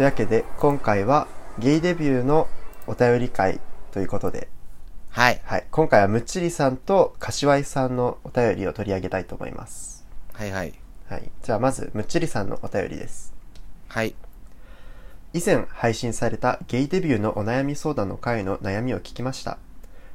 [0.00, 0.02] はい。
[0.02, 1.28] というわけで、今回は
[1.58, 2.48] ゲイデビューの
[2.86, 3.60] お便り会
[3.92, 4.48] ということで、
[5.10, 5.42] はい。
[5.44, 5.66] はい。
[5.70, 10.06] 今回はむっちりさんと柏井さんのお便りを取り上げたいと思います。
[10.32, 10.72] はいはい。
[11.06, 11.30] はい。
[11.42, 13.34] じゃあまず、むっちりさんのお便りです。
[13.88, 14.14] はい。
[15.34, 19.58] 以前配信されたゲイデビューのお悩み相談の回の悩みを聞きました。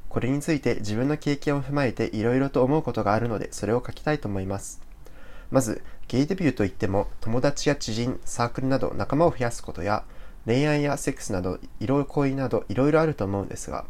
[0.09, 4.84] これについて自分の経験を踏まえていろいろと思うことがあるので、それを書きたいと思います。
[5.51, 10.03] まず、ゲイデビューといっても、友達や知人、サークルなど仲間を増やすことや、
[10.45, 13.85] 恋愛やセックスなど、色恋などいろいろあると思うんですが、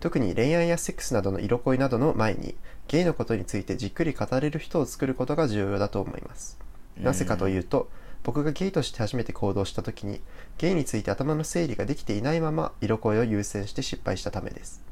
[0.00, 2.56] 特に恋愛やセックスなどの色恋などの前に、
[2.88, 6.58] ゲイのことについてじっくり語れる人を作ることが重要だと思います。
[6.96, 7.88] なぜかというと、
[8.24, 10.20] 僕がゲイとして初めて行動した時に、
[10.58, 14.91] ゲイについて頭の整理ができていないまま色恋を優先して失敗したためです。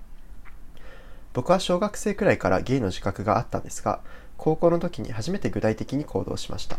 [1.33, 4.01] 僕は小学生くらいからゲイの自覚があったんですが、
[4.37, 6.79] 高校の時に初めて具体的に行動しました。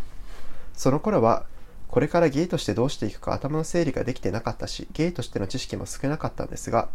[0.73, 1.45] その頃は、
[1.87, 6.89] これからゲイとしてどうしていくか頭の整理ができてなかったし、ゲイとしての知識も少なかったんですが、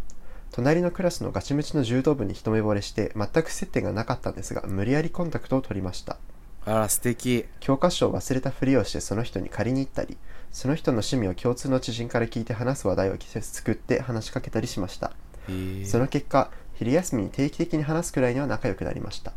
[0.53, 6.19] 隣のクラスのガチムチの柔道部に一目惚れして全く接点がなかったんですが、無理やりコンタクトを取りました。
[6.65, 7.45] あら、素敵。
[7.61, 10.17] 教科書を忘れたふりをしてその人に借りに行ったり、
[10.51, 15.13] その人の趣味を共通の知人から聞いて話す話題を作って話しかけたりしました。
[15.85, 19.33] その結果、昼休みに定期的に話すくらいには仲良くなりました。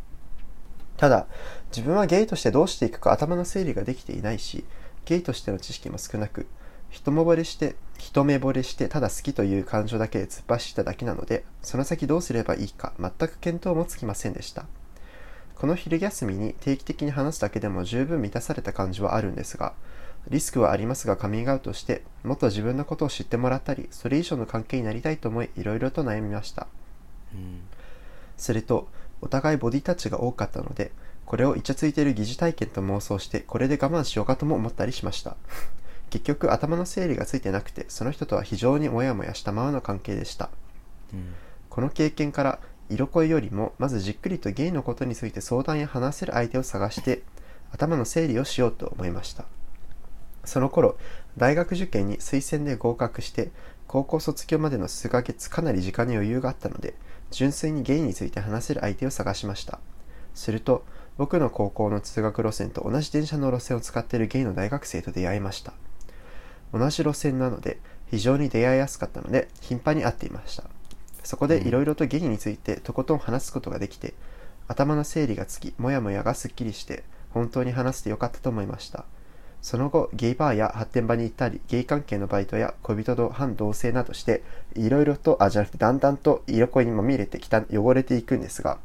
[0.98, 1.28] ただ、
[1.72, 4.66] 自分はゲイとしてどうしていくか頭の整理ができていないし、
[5.06, 6.48] ゲイとしての知識も少なく、
[6.90, 14.66] 一目惚れして、一目惚れしてただ好きという感情だけで突っ走っただけなので、その先どうすればいいか全く見当もつきませんでした。
[15.56, 19.74] この昼休みに定期的に話すだけでも十分満たされた感じはあるんですが、
[20.30, 26.68] リスクはありますがカミングアウトして、もっと自分のことを知ってもらったり、それ以上の関係になりたいと思い、いろいろと悩みました。
[27.34, 27.62] うん
[28.40, 28.88] すると、
[29.22, 30.92] お互いボディタッチが多かったので、
[31.26, 35.36] これをイチャついている疑似体験と妄想して、これで我慢しようかとも思ったりしました。
[36.10, 40.50] 結局、頭の整理がついてなくて、その人とは非常にモヤモヤしたままの関係でした。
[41.14, 41.34] うん
[41.70, 47.22] この経験から、色恋よりも、まずじっくりとゲイのことについて相談や話せる相手を探して、
[47.72, 49.46] 頭の整理をしようと思いました。
[50.46, 50.98] その頃、
[51.38, 53.52] 大学受験に推薦で合格して、
[53.88, 56.96] 高校卒業までの数ヶ月かなり時間に余裕があったので、
[57.32, 59.80] 純粋にゲイについて話せる相手を探しました。
[60.34, 60.86] すると、
[61.18, 65.74] 僕の高校の通学路線と同じ電車の路線を使っているゲイの大学生と出会いました。
[66.74, 67.80] 同じ路線なので、
[68.10, 70.64] 非常に出会いやすかったので、頻繁に会っていました。
[71.24, 74.14] そこでいろいろとゲイについてとことん話すことができて、
[74.68, 79.06] 頭の整理がつき、もやもやがすっきりして、本当に話してよかったと思いました。
[79.62, 84.42] その後、ゲイバーや発展場に行ったり、ゲイ関係のバイトや恋人と反同性などして、
[84.76, 88.78] いろいろと、あ、じゃなくて、だんだんと色恋にまみれてきた、汚れていくんですが、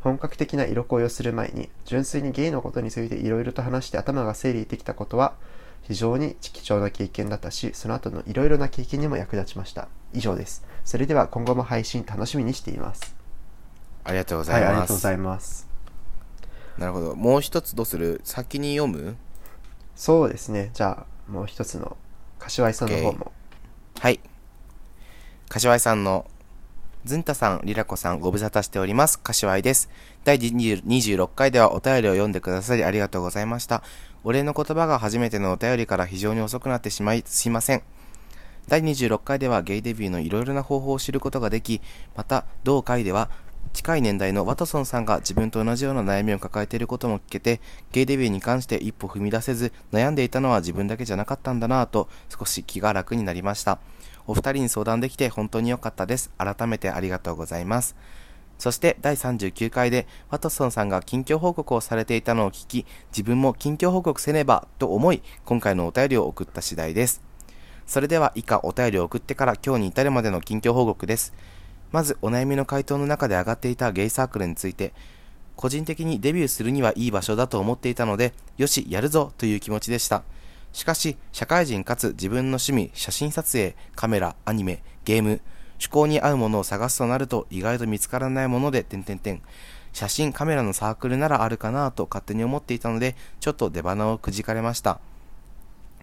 [0.00, 5.34] 本格的な色恋をする前に、純粋にゲイのことについていろいろと話して頭が整理できたことは、
[5.82, 9.88] 非常に貴重な経験だったし、その後のいろいろな経験にも役立ちました。
[10.12, 10.64] 以上です。
[10.84, 13.16] それでは今後も配信楽しみにしています。
[14.04, 14.72] ありがとうござはいい、ます。
[14.72, 15.68] ありがとうございます。
[16.78, 17.16] なるほど。
[17.16, 18.20] もう一つどうする？
[18.22, 19.16] 先に読む？
[19.94, 20.70] そうですね。
[20.74, 21.96] じゃあ、もう一つの、
[22.38, 23.32] 柏井さんの方も。
[23.98, 24.20] はい。
[25.48, 26.26] 柏井さんの、
[27.04, 29.18] ずんたさん、りらこさん、ご無沙汰しております。
[29.18, 29.90] 柏井です。
[30.24, 33.82] 第20 26回ではお便りを読んでくださりありがとうございました。
[34.24, 37.82] お礼の言葉が初めてのお便りから非常に遅くなってしまい、すいません。
[38.68, 41.80] 第26回ではゲイデビューのいろいろな方法を知ることができ、
[42.16, 43.30] また、同回では、
[43.72, 53.78] 近い年代のワトソンさんが自分と同じような悩みを抱えていることも聞けて、ゲイデビューに関して一歩踏み出せず、悩んでいたのは自分だけじゃなかったんだなぁと、少し気が楽になりました。
[54.26, 56.30] お二人に相談できて本当に良かったです。
[56.38, 57.96] 改めてありがとうございます。
[58.58, 67.22] そして第39回でワトソンさんが近況報告をされていたのを聞き、自分も近況報告せねばと思い、今回のお便りを送った次第です。
[67.86, 71.34] それでは以下お便りを送ってから今日に至るまでの近況報告です。
[71.92, 74.92] まずお悩みの回答の中で上がっていたゲイサークルについて、
[75.56, 80.22] 個人的にデビューするにはいい場所だと思っていたので、よし、やるぞという気持ちでした。
[80.72, 85.40] しかし、社会人かつ自分の趣味、写真撮影、カメラ、アニメ、ゲーム、
[85.74, 89.42] 趣向に合うものを探すとなると意外と見つからないもので、点々点。
[89.92, 95.00] 写真、カメラのサークルならあるかなと勝手に思っていたので、ちょっと出花をくじかれました。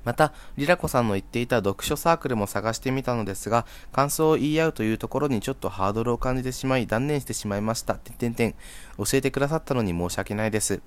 [0.09, 7.93] また、リラコさんの言っていた読書サークルも探してみたのですが、感想を言い合うというところにちょっとハードルを感じてしまい、断念してしまいました。
[7.93, 8.55] てんてんてん。
[8.97, 10.81] 教えてくださったのに申し訳ないです。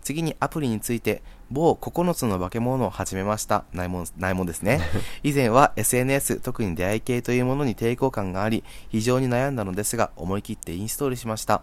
[0.00, 3.66] 次にアプリについて、某9つの化け物を始めました。
[3.74, 4.80] ないもん、ないもんですね。
[5.22, 11.60] 以前は SNS、特に出会い系というものに抵抗感があり、非常に悩んだのですが、思い切ってインストールしました。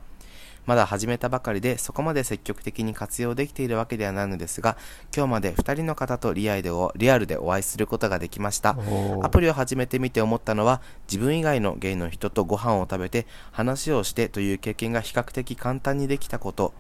[0.66, 4.78] まだ始めたばかりでそこまで積極的に活用できているわけではないのですが、
[5.16, 8.78] 今日まで2人の方とリアルでおリアルでお会いすることができました。
[9.22, 16.74] アプリを始めてみて思ったのは自分以外のゲイの人とご飯を食べて話をしてという経験が比較的簡単にできたこと。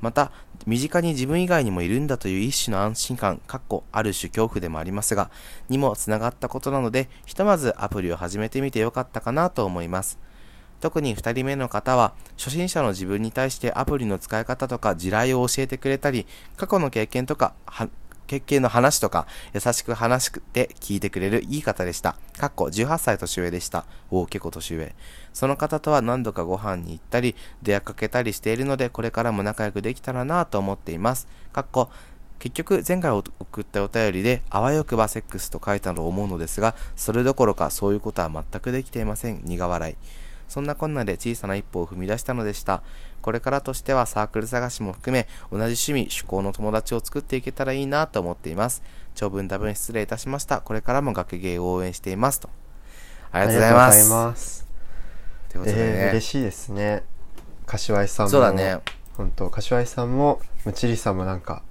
[0.00, 0.30] また
[0.66, 5.30] 身近に自分以外にもいるんだという一種の安心感かっこある種恐怖でもありますが
[5.68, 10.18] にもつながったことなのでひとまずアプリを始めてみてよかったかなと思います
[10.86, 17.54] 特に2人目の方は初心者の自分に対してアプリの使い方とか地雷を教えてくれたり過去の経験とか
[18.28, 22.16] 経験の話とか優しく話して聞いてくれるいい方でした。
[22.38, 23.84] かっこ18歳年上でした。
[24.10, 24.94] おお、結構年上。
[25.32, 31.28] その方とは何度かご飯に行ったり、出会かけたりしているので、これからも仲良くできたらなと思っています。
[31.52, 31.88] かっこ
[32.38, 39.96] 結局前回送ったお便りであわよくばセックスと書いたと思うのですがそれどころかそういうことは全くできていません苦笑い
[40.48, 42.82] そんなこんなで小さな一歩を踏み出したのでした。
[43.22, 48.82] これからとしてはサークル探しも含め同じ趣味趣向の友達を作っていけたらいいなと思っています。
[49.14, 50.60] 長文多文失礼いたしました。
[50.60, 52.48] これからも学芸を応援していますと。
[53.32, 53.96] ありがとうございます。
[53.96, 54.66] ありがとうございます
[55.48, 57.04] ということでね、えー嬉しいですね。
[57.66, 58.78] 柏井さんもそうだね。
[59.16, 61.62] 本当柏井さんもむちりさんもなんか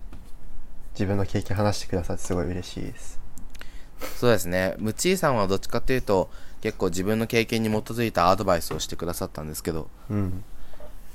[0.94, 3.20] 自分の経験話してくださってすごい嬉しいです。
[4.18, 4.76] そうですね。
[4.80, 6.30] ムチーさんはどっちかっていうと
[6.66, 10.44] 結構自分の経験に基づいたアドバイスをしてくださったんですけどうん。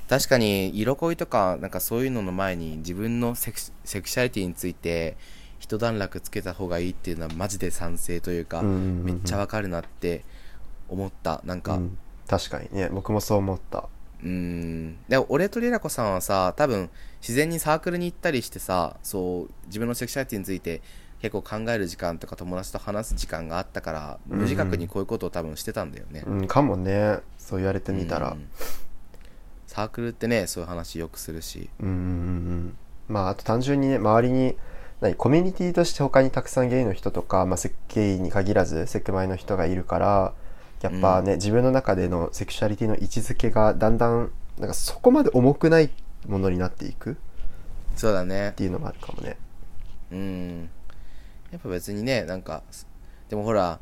[0.07, 5.17] 確かに色恋とかなんかそういうのの前に自分のセクシセクシャリティについて
[5.59, 10.23] 一段落つけた方がいいっていうのはマジで賛成というか、めっちゃわかるなって
[10.87, 11.41] 思った。
[11.43, 11.97] なんかうん。
[12.27, 13.89] 確かにね僕もそう思った。
[14.23, 14.97] うーん。
[15.09, 16.89] でも俺とリラコさんはさ多分
[17.21, 20.81] 自然にサークルに行ったりしてさそう自分のセクシャリティについて
[21.21, 24.39] 結構考える時間とか友達と話す時間があったからうんうん。
[24.39, 27.19] 無自覚にこういうことを多分してたんだよね、うんかもね。
[27.37, 28.31] そう言われてみたら。
[28.31, 28.47] うん。
[29.67, 31.69] サークルってねそういう話よくするし。
[31.79, 32.77] うんうんうんうん。
[33.07, 34.57] まああと単純にね周りに
[34.99, 40.33] 何コミュニティとして他にたくさんゲイの人とか、まあ、セゲイに限らずセクマイの人がいるから
[40.81, 45.91] やっぱね、自分の中でのセクシャリティの位置づけがだんだんなんかそこまで重くない
[46.27, 47.15] ものになっていくっ
[47.95, 49.37] そうだねていうのもあるかもね。
[50.11, 50.69] うん
[51.51, 52.63] やっぱ別にねなんか
[53.29, 53.79] でもほら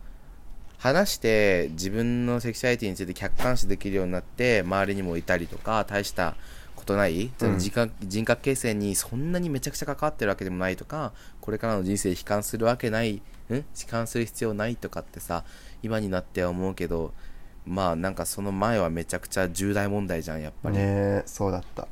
[0.77, 6.35] 話して自分のセクシャリティについて客観視できるようになって周りにもいたりとか大した
[6.75, 11.11] ことない、その人格人格形成にそんなにめちゃくちゃ関わってるわけでもないとか
[11.41, 13.21] これからの人生悲観するわけないん？
[13.49, 15.43] 悲観する必要ないとかってさ
[15.83, 17.13] 今になっては思うけど
[17.65, 20.77] まあなんかその前はめちゃくちゃ重大問題じゃんやっぱり。
[20.77, 21.89] ねそうだった。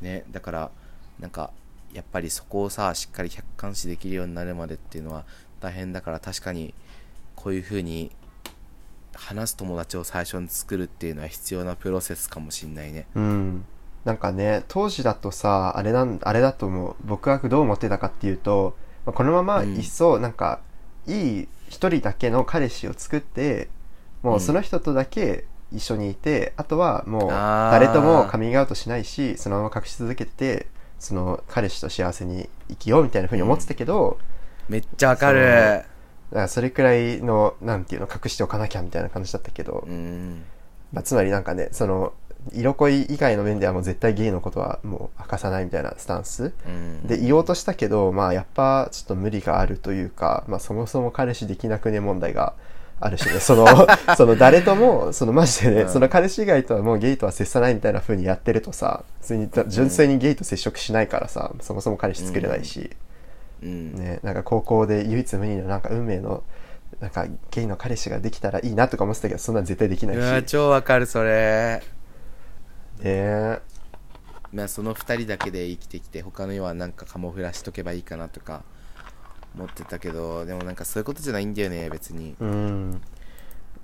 [0.00, 0.70] ねだから
[1.18, 1.50] なんか
[1.96, 5.24] やっぱりそこをさしっかり客観視できるようになるまでっていうのは
[5.60, 6.74] 大変だから確かに
[7.34, 8.10] こういうふうに
[9.14, 13.06] 話す友達を最初に作るっていうのは必要なプロセスかもしんないね。
[13.14, 13.64] うん。
[14.04, 18.76] なんかね当時だとさあれなんあれだと思う僕がどう思ってたかっていうと、
[19.06, 20.60] まあこのままいっそなんか、
[21.06, 23.68] いい一人だけの彼氏を作って
[24.22, 24.40] もううん。
[24.40, 30.66] その人とだけ一緒にいて、あとはもう誰ともカミングアウトしないしそのまま隠し続けてて
[30.98, 34.18] その彼氏と幸せに生きようみたいな風に思ってたけど、
[34.68, 35.40] めっちゃわかる。
[35.40, 40.44] だからそれくらいのなんていうの隠しておかなきゃみたいな感じだったけど、うん。
[40.92, 42.12] まあ、つまりなんかねその
[42.52, 46.52] 色恋以外の面ではもう絶対ゲイのことはもう明かさないみたいなスタンス。
[46.66, 47.06] うん。
[47.06, 52.54] で言おうとしたけどまあやっぱちょっと無理があるというか、まあ、そもそも彼氏できなくね問題が
[52.98, 53.66] あるしねその
[54.16, 55.88] その誰ともそのマジでね、うん。
[55.88, 62.90] その彼氏以外とはもうゲイとは接さないみたいな風にやってるとさ普通に純粋にゲイと接触しないからさ、そもそも彼氏作れないし、
[63.62, 63.94] うん。
[63.94, 66.42] ね、なんか高校で唯一無二のなんか運命の
[67.00, 71.82] なんかゲイの彼氏ができたらいいなとか思ってたけどそんなん絶対できないうしわ超わかるそれ。
[73.00, 73.58] ね。
[74.52, 78.62] まあその2人だけで生きてきて他の世はなんかカモフラしとけばいいかなとか
[79.56, 82.36] 思ってたけどでもなんかそういうことじゃないんだよね別に。
[82.40, 83.00] うん。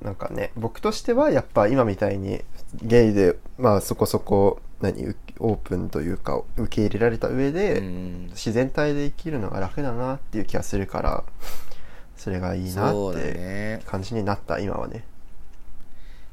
[0.02, 2.42] なんかね僕としてはやっぱ今みたいに
[2.82, 8.26] ゲイでまあそこそこ何うオープンというか受け入れられた上で、うん。
[8.30, 11.24] 自然体で生きるのが楽だなっていう気がするから
[12.16, 13.82] それがいいなってね。
[13.86, 15.04] 感じになった今はね。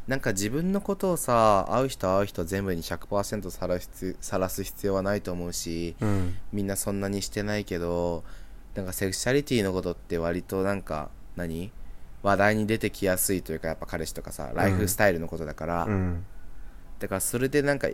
[0.08, 6.36] なんか自分のことをさ会う人会う人全部に100%さらすさらす必要はないと思うしうん。
[6.52, 8.24] みんなそんなにしてないけど
[8.76, 11.72] なんかセクシャリティのことって割となんか何？
[12.22, 16.26] 話題に出てきやすいというかやっぱ彼氏とかさライフスタイルのことだから、うん。
[17.00, 17.88] だからそれでなんか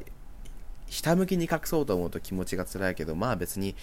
[0.88, 3.76] ひたむきに隠そうと思うと気持ちが辛いけどまあ別に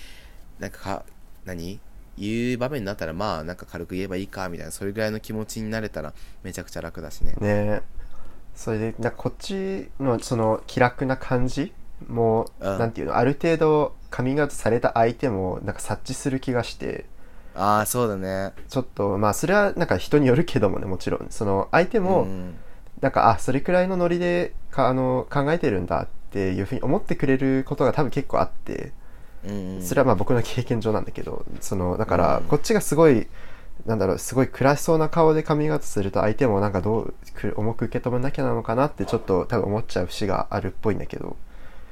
[0.59, 1.05] なんかか
[1.45, 1.81] 何？
[2.19, 7.35] 言う場面になったらまあなんか軽く言えばいいかみたいなそれぐらいの気持ちになれたらめちゃくちゃ楽だしね。
[7.41, 7.83] ね。
[8.55, 11.73] それでなこっちのその気楽な感じ
[12.09, 12.79] もうん。
[12.79, 17.07] なんていうのある程度カミングアウトされた相手もなんか察知する気がして。
[17.55, 18.53] ああそうだね。
[18.69, 21.27] ちょっとまあそれはなんか人によるけどもねもちろん。
[21.31, 22.55] その相手もん。
[23.01, 28.93] なんかあそれくらいのノリでかあの考えてるんだっていうふうに思ってくれることが多分結構あって。
[29.45, 29.83] うんうん。
[29.83, 32.45] それはまあ僕の経験上なんだけどそのだからうん。
[32.45, 33.27] こっちがすごい
[33.87, 41.37] なんだろうすごい暗しそうな顔でカミングアウトすると相手もなんかどうく重く受け止めなきゃなのかなってちょっと多分思っちゃう節があるっぽいんだけど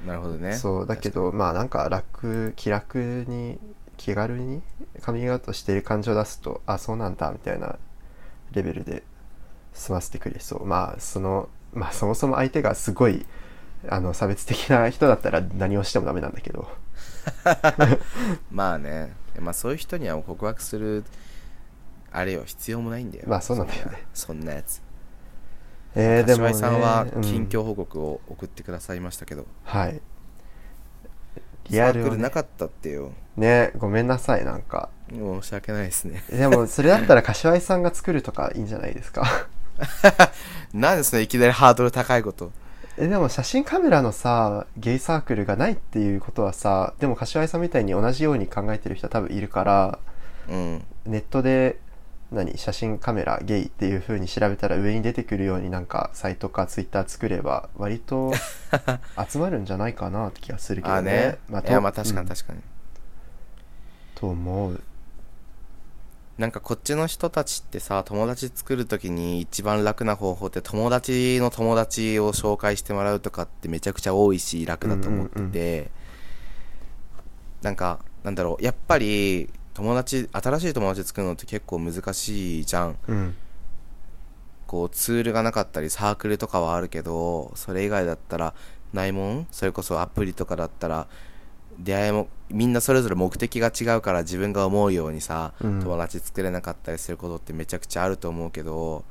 [0.07, 0.54] なるほどね。
[0.54, 3.59] そうだけどまあなんか楽気楽に
[3.97, 4.62] 気軽に
[5.02, 7.78] カミングアウトしてる感じを出すとあそうなんだみたいな
[8.52, 9.02] レベルで
[9.75, 10.64] 済ませてくれそう。
[10.64, 13.26] まあそのまあそもそも相手がすごい
[13.88, 16.69] あの差別的な人だったら何をしてもダメなんだけど。
[18.50, 19.14] まあね。
[19.38, 21.04] まあそういう人には告白する
[22.12, 23.25] あれよ必要もないんだよ。
[23.28, 24.07] まあそうなんだよね。
[24.12, 24.83] そんなやつ
[25.94, 30.00] えー、でも、ね、さんはうん近況報告を送ってくださいましたけど、はい。
[31.68, 33.12] リサークアルなかったってよ。
[33.37, 34.88] ねごめんなさいなんか。
[35.11, 36.23] 申し訳ないですね。
[36.30, 39.25] でもそれだったら柏井さんが作るとかいいんじゃないですか？
[40.73, 42.52] なんでそのいきなりハードル高いこと。
[42.99, 49.99] えでも写真カメラのさゲイサークルがないっていうことはさでも柏井さんみたいに同じように考えてる人は多分いるから
[50.49, 50.85] うん。
[51.06, 51.78] ネットで
[52.32, 58.32] 何写真カメラゲイっていう風に調べたら上に出てくるようになんかサイトかツイッター作れば割と
[59.28, 60.99] 集まるんじゃないかなって気がするけどね。
[60.99, 61.38] あね。
[61.49, 62.28] まいやまあ確かにうん。
[62.28, 62.60] 確かに、
[64.14, 64.80] と思う。
[66.38, 75.50] なんかこっちの人たちってさ友達作るときに一番楽な方法って友達の友達を紹介してもらうとかってめちゃくちゃ多いし楽だと思ってて、うんう
[75.82, 75.90] ん。
[77.62, 82.99] なんかなんだろうやっぱり友達新しい友達作るのって結構難しいじゃん。
[83.08, 83.34] うん。
[84.66, 88.52] こうツールがなかったりサークルとかはあるけどそれ以外だったら
[88.92, 89.46] ないもん？
[89.50, 91.06] それこそアプリとかだったら
[91.78, 95.80] 出会いもみんなそれぞれ目的が違うから自分が思うようにさ、うん。
[95.80, 99.06] 友達作れなかったりすることってめちゃくちゃあると思うけど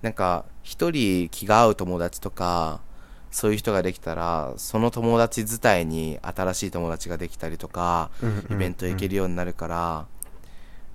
[0.00, 2.82] なんか一人気が合う友達とか
[3.34, 10.06] そういう人ができたらその友達自体に新しい友達ができたりとかうんイベント行けるようになるから、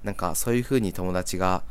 [0.05, 1.63] なんかそういう風に友達が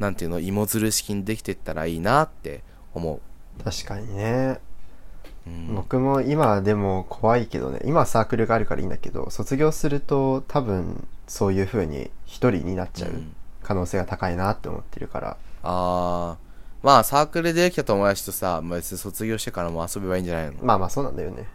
[0.00, 3.20] なんていうの芋づる式にできていったらいいなって思
[3.64, 4.58] 確かにね。
[5.46, 7.78] う、うん、僕も今でも怖いけどね。
[7.84, 13.32] 今はサークルがあるからいいんだけど卒業すると多分そういう風に一人になっちゃううん。
[13.62, 15.36] 可能性が高いなって思ってるから。
[15.62, 16.45] あー
[16.86, 20.52] まあサークルでできた友達とさ、まあ、別に卒業してからも遊べばいいんじゃないの？
[20.62, 21.48] まあまあそうなんだよね。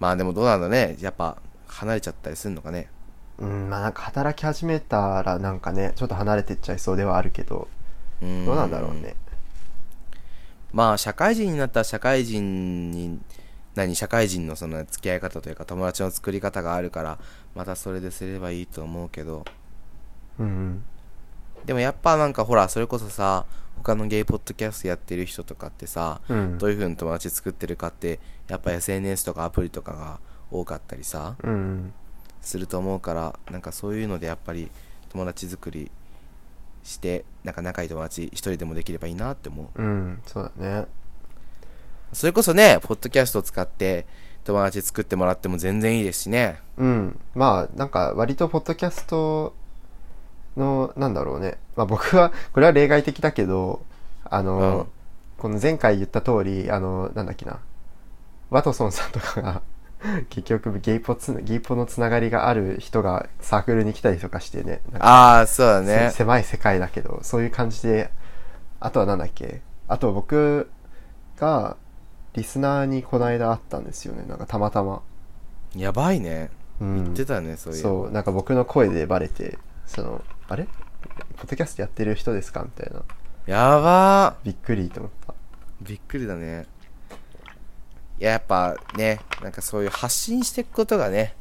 [0.00, 0.96] まあでもどうなんだね。
[1.00, 1.36] やっぱ
[1.68, 2.88] 離れちゃったりするのかね？
[3.38, 7.68] うんまあなんか働き始めたらなんかねちょっと離れてっちゃいそうではあるけど
[8.20, 8.44] うん。
[8.44, 9.14] どうなんだろうね。
[10.72, 13.20] まあ社会人になったら社会人に
[13.76, 17.18] 何社会人のその付き合い方というか友達の作り方があるから
[17.54, 19.44] またそれですればいいと思うけど。
[20.40, 20.84] うんうん。
[21.64, 26.58] でもやっぱなんかほらそれこそさ他のゲイポッドキャストやってる人とかってさ、うん。
[26.58, 31.52] どういう風に友達作ってるかってやっぱ SNS とかアプリとかが多かったりさうん。
[31.52, 31.94] うん
[32.44, 34.70] すると思うからなんかそういうのでやっぱり
[35.08, 35.90] 友達作り
[36.82, 39.82] してなんか仲いい友達一人でもできればいいなって思う。
[39.82, 40.22] うん。
[40.26, 40.86] そうだね。
[42.12, 44.06] それこそねポッドキャストを使って
[44.44, 46.60] 友達作ってもらっても全然いいですしね。
[46.76, 47.18] うん。
[47.34, 49.54] まあなんか割とポッドキャスト
[50.56, 51.58] のなんだろうね。
[51.76, 53.84] まあ僕はこれは例外的だけど
[54.24, 54.86] あの、うん。
[55.38, 57.58] この前回言った通りあのなんだっけな。
[58.50, 59.62] ワトソンさんとかが
[60.30, 64.80] 結局ゲイポつなゲイポのつながりがある人がサークルに来たりとかしてね。
[64.98, 66.08] ああそうだね。
[66.10, 68.10] せ狭い世界だけどそういう感じで
[68.80, 69.62] あとはなんだっけ。
[69.88, 70.70] あと僕
[71.38, 71.76] が
[72.34, 74.24] リスナーにこの間会ったんですよね。
[74.28, 75.02] なんかたまたま。
[75.74, 76.50] やばいね。
[76.80, 77.04] うん。
[77.04, 78.10] 言ってたねそういうそう。
[78.10, 80.64] なんか僕の声でバレてそのあれ？
[81.36, 82.62] ポッドキャストやってる人ですか？
[82.62, 83.02] みたいな。
[83.46, 85.32] やばびっくりと思った。
[85.32, 85.34] ー
[85.82, 86.66] びっくりだね。
[88.20, 91.34] いややっぱねなんかそういう発信していくことがね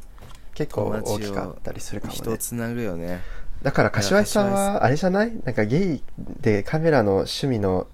[0.55, 2.17] 結構大きかったりするかもね。
[2.17, 3.21] 人をつなぐよね。
[3.61, 5.33] だから柏井さんはあれじゃない？
[5.45, 7.87] なんかゲイでカメラの趣味の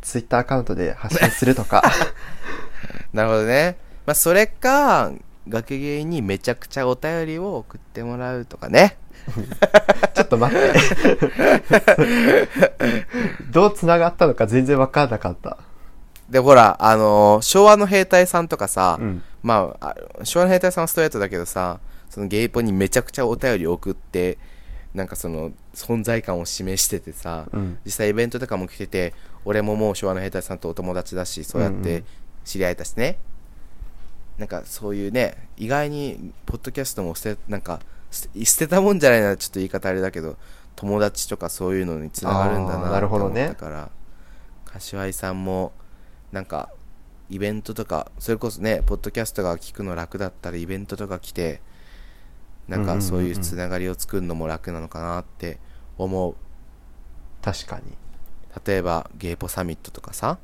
[0.00, 1.82] ツイッターアカウントで発信するとか。
[3.12, 3.78] なるほどね。
[4.06, 5.12] まあそれか
[5.48, 8.98] 学芸にめちゃくちゃお便りを送ってもらうとかね。
[10.14, 10.72] ちょっと待って。
[13.50, 15.58] どう繋がったのか全然分かんなかった。
[16.28, 19.22] でほらあのー昭和の兵隊さんとかさ、うん。
[19.42, 21.78] まああ昭和の兵隊さんはストレートだけどさ
[22.10, 24.38] そのゲイポにめちゃくちゃお便り送って
[24.94, 27.78] なんかその存在感を示しててさ、うん。
[27.84, 32.02] 実際イベントとかも来てて俺ももう昭和の兵隊さんとお友達だしそうやって
[32.44, 33.18] 知り合えたしね、
[34.38, 38.28] なんかそういうね意外にポッドキャストも捨てなんか捨
[38.58, 40.36] てたもんじゃないなちょっと言い方あれだけど
[40.74, 43.90] 友達とかそういうのにつながるんだななるほどねって思ったから、
[44.66, 45.72] 柏井さんも
[46.32, 46.70] なんか
[47.30, 51.60] イベントとかそれこそねポッドキャストが聞くの楽だったらイベントとか来て
[52.68, 55.58] なんかそういうつながりを作るのも楽なのかなって
[55.96, 56.34] 思う。
[57.42, 57.96] 確かに。
[58.64, 60.38] 例えばゲイポサミットとかさ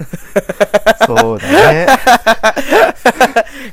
[1.06, 1.86] そうだね。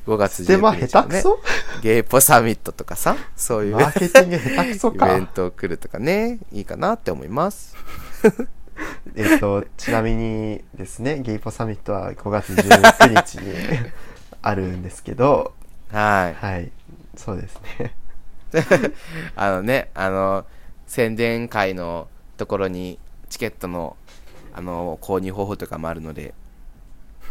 [0.06, 1.04] 5月でまあ19日のね。
[1.04, 1.40] 下手くそ？
[1.82, 7.76] ゲイポサミットとかさそういうマーケティング下手くそイベンかトを来るとかねいいかなって思います。
[9.16, 13.54] えっとちなみにですねゲイポサミットは5月19日に
[14.42, 15.54] あるんですけど。
[15.92, 16.46] はい。
[16.46, 16.72] はい。
[17.16, 17.94] そうですね。
[19.36, 20.46] あのねあの
[20.86, 22.08] 宣伝会の
[22.38, 23.98] ところにチケットの
[24.58, 26.34] あの購入方法とかもあるので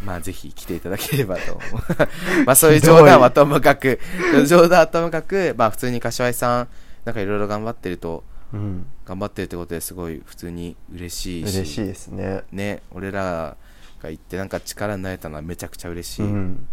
[0.04, 1.64] まあぜひ来ていただければと思う。
[2.46, 3.98] まあそういう冗談はともかく
[4.46, 6.68] 冗談はともかくまあ普通に柏井さん
[7.04, 8.86] なんかいろいろ頑張ってるとうん。
[9.04, 12.42] 頑張ってるってことですごい普通に嬉しいし嬉しいですね。
[12.52, 13.56] ね俺ら
[14.02, 16.68] が言ってなんか力になれたのはめちゃくちゃ嬉しい、うん。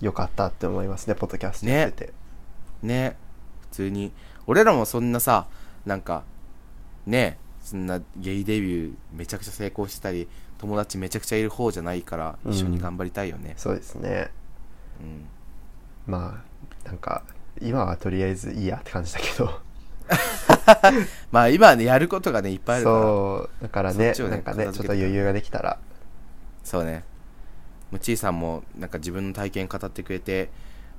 [0.00, 2.12] よかったって思いますねポッドキャストやってて、
[2.82, 3.16] ね
[3.60, 4.12] 普通に。
[4.46, 5.46] 俺らもそんなさ
[5.86, 6.24] なんか
[7.06, 10.28] ねそんなゲイデビューめちゃくちゃ成功してたり
[10.58, 12.52] 友達めちゃくちゃいる方じゃないからうん。
[12.52, 13.54] 一緒に頑張りたいよね。
[13.56, 14.30] そうですね。
[15.00, 15.26] うん、
[16.06, 16.42] ま
[16.84, 17.22] あなんか
[17.60, 19.60] 今はとりあえずいいやって感じだけど。
[21.30, 25.78] まあ今はねやることがねいっぱいあるからそうそうだからねねなんかねちょっと余裕ができたら。
[26.84, 27.04] ね。
[27.90, 30.50] むちーさんもなんか自分の体験語ってくれて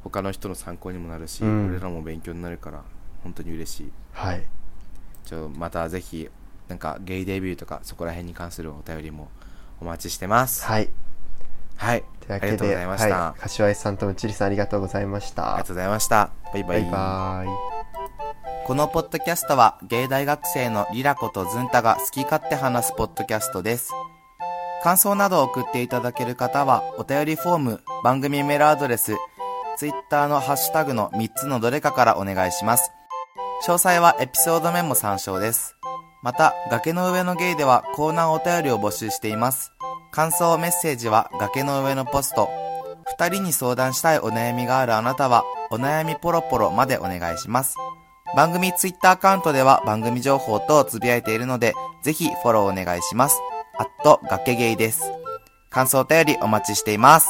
[0.03, 1.67] 他の人の参考にもなるし、うん。
[1.67, 2.83] 俺らも勉強になるから
[3.23, 3.91] 本当に嬉しい。
[4.11, 4.43] はい。
[5.25, 6.29] ちょまたぜひ
[6.67, 9.29] なんかゲイデビューとかそこら辺に関するお便りも
[9.81, 10.65] お待ちしてます。
[10.65, 10.89] はい。
[11.75, 12.03] はい。
[12.21, 15.55] というわけありがとうごでざいました、はい、柏井さんとむちりさんありがとうございました。
[15.55, 16.29] ありがとうございました。
[16.53, 16.81] バイバイ。
[16.81, 17.73] バイバイ。
[18.65, 23.91] このポッドキャストは芸大学生のリラコとズンタが好き勝手話すポッドキャストです。
[24.83, 29.15] 感想などを送っていただける方はお便りフォーム、番組メールアドレス、
[29.75, 32.91] ツイッターのハッシュタグの3つのどれかからお願いします。
[33.65, 35.75] 詳細はエピソードメモ参照です。
[36.23, 39.73] また、崖の上のゲイではコーナーお便りを募集しています。
[40.13, 42.49] 感想メッセージは崖の上のポスト。
[43.05, 47.75] 二人に相談したいお悩みがあるあなたは、お悩みポロポロまでお願いします。
[48.37, 53.41] 番組ツイッターアカウントでは番組情報等をつぶやいているので、ぜひフォローお願いします。
[53.77, 55.11] あっと、崖ゲイです。
[55.69, 57.27] 感想お便りお待ちしています。